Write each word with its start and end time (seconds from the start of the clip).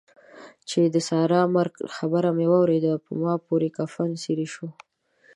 چې 0.69 0.79
د 0.93 0.95
سارا 1.09 1.41
د 1.49 1.51
مرګ 1.55 1.75
خبر 1.95 2.23
مې 2.37 2.45
واورېد؛ 2.51 2.85
په 3.05 3.11
ما 3.21 3.33
پورې 3.45 3.69
کفن 3.77 4.09
څيرې 4.21 4.47
شو. 4.53 4.67